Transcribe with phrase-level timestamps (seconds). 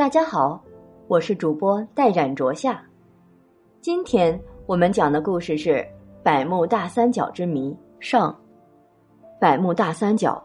[0.00, 0.58] 大家好，
[1.08, 2.82] 我是主播戴冉卓夏。
[3.82, 5.86] 今天我们讲的故事是
[6.22, 8.34] 百慕大三角之谜上。
[9.38, 10.42] 百慕大三角，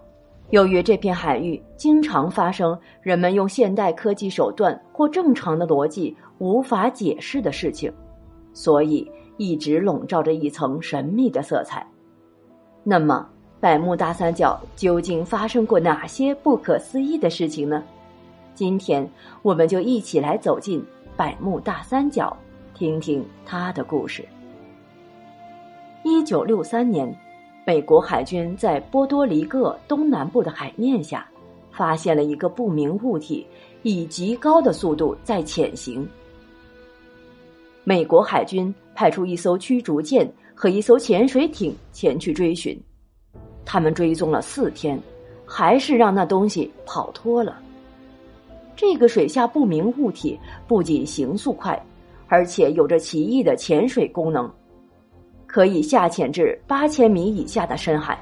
[0.49, 7.89] 由于这片海域经常发生人们用现代科技手段或正常的逻辑无法解释的事情，
[8.51, 11.87] 所以一直笼罩着一层神秘的色彩。
[12.83, 13.25] 那么，
[13.61, 17.81] 百慕大三角究竟发生过哪些不可思议的事情呢？
[18.55, 19.07] 今天，
[19.41, 20.83] 我们就一起来走进
[21.17, 22.35] 百慕大三角，
[22.73, 24.25] 听听他的故事。
[26.03, 27.13] 一九六三年，
[27.67, 31.27] 美国海军在波多黎各东南部的海面下，
[31.69, 33.45] 发现了一个不明物体，
[33.83, 36.07] 以极高的速度在潜行。
[37.83, 42.79] 美国海军派出一艘驱逐舰和一艘潜水艇前去追寻，
[43.65, 44.97] 他们追踪了四天，
[45.45, 47.61] 还是让那东西跑脱了。
[48.75, 50.37] 这个水下不明物体
[50.67, 51.81] 不仅行速快，
[52.27, 54.51] 而且有着奇异的潜水功能，
[55.47, 58.19] 可以下潜至八千米以下的深海，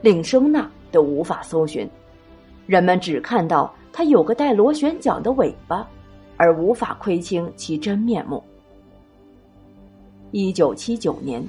[0.00, 1.88] 令声呐都无法搜寻。
[2.66, 5.84] 人们只看到它有个带螺旋桨的尾巴，
[6.36, 8.40] 而无法窥清其真面目。
[10.30, 11.44] 一九七九年，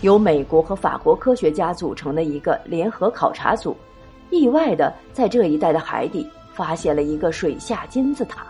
[0.00, 3.76] 由美国和法国科学家组成的一个联合考察组，
[4.30, 6.26] 意外的在这一带的海底。
[6.54, 8.46] 发现了一个水下金字塔，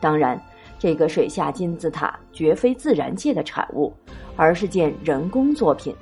[0.00, 0.40] 当然，
[0.78, 3.92] 这个水下金字塔绝非自然界的产物，
[4.36, 5.94] 而是件人工作品。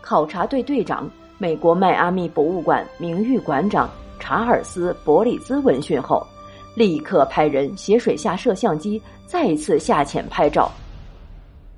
[0.00, 6.26] 考察队队长、美国迈阿密博物馆名誉馆长查尔斯·伯里兹闻讯后，
[6.74, 10.70] 立刻派人携水下摄像机再次下潜拍照。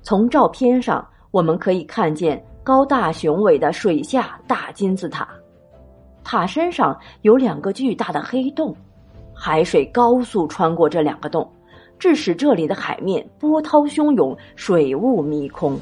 [0.01, 5.27] 从照片上我们可以看见高大雄伟的水下大金字塔。
[6.23, 8.75] 塔身上有两个巨大的黑洞，
[9.33, 11.49] 海水高速穿过这两个洞，
[11.97, 15.77] 致使这里的海面波涛汹涌，水雾迷空。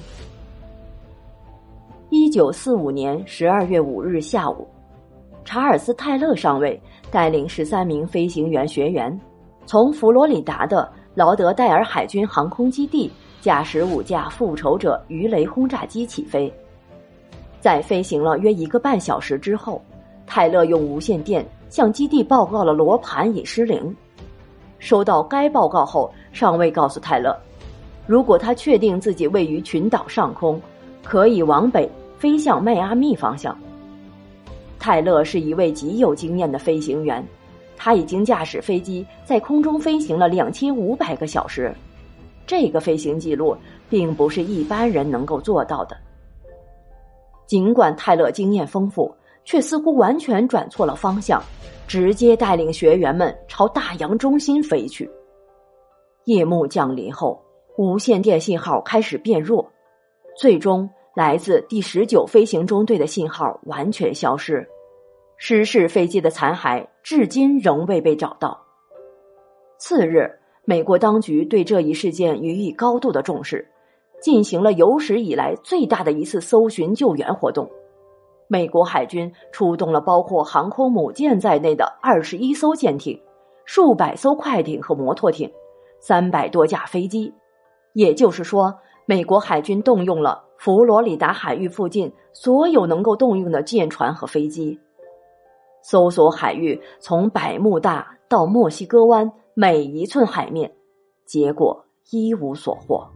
[2.09, 4.68] 一九四五年十二月五日下午，
[5.44, 6.81] 查尔斯·泰勒上尉
[7.12, 9.19] 带领十三名飞行员学员，
[9.66, 16.52] 从佛罗里达的劳德代尔海军航空基地驾驶五架复仇者鱼雷轰炸机起飞，
[17.59, 19.80] 在飞行了约一个半小时之后。
[20.29, 23.94] 泰勒用无线电向基地报告了罗盘已失灵。
[24.78, 27.35] 收到该报告后，上尉告诉泰勒，
[28.06, 30.62] 如果他确定自己位于群岛上空，
[31.03, 33.57] 可以往北飞向迈阿密方向。
[34.78, 37.25] 泰勒是一位极有经验的飞行员，
[37.75, 41.73] 他已经驾驶飞机在空中飞行了两千五百个小时，
[42.46, 43.57] 这个飞行记录
[43.90, 45.97] 并不是一般人能够做到的。
[47.47, 49.11] 尽管泰勒经验丰富。
[49.50, 51.42] 却似乎完全转错了方向，
[51.88, 55.10] 直接带领学员们朝大洋中心飞去。
[56.26, 57.44] 夜幕降临后，
[57.76, 59.68] 无线电信号开始变弱，
[60.38, 64.64] 最终来自第十九飞行中队的信号完全消失。
[65.38, 68.56] 失事飞机的残骸至今仍未被找到。
[69.80, 70.30] 次日，
[70.64, 73.68] 美国当局对这一事件予以高度的重视，
[74.22, 77.68] 进行了有史以来最大的一次搜寻救援活动。
[78.52, 83.22] 美国海军出动了包括航空母舰在内的二十一艘舰艇、
[83.64, 85.50] 数百艘快艇和摩托艇、
[86.00, 87.32] 三百多架飞机，
[87.94, 88.74] 也就是说，
[89.06, 94.80] 美国海军动用了佛罗里达海域附近所有能够动用的舰船和飞机，
[95.84, 100.74] 搜索海域从百慕大到墨西哥湾每一寸海面，
[101.24, 103.08] 结果一无所获。